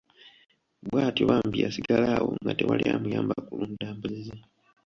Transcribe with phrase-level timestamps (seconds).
[0.87, 4.35] Bwatyo bambi yasigala awo nga tewali amuyamba kulunda mbuzi ze.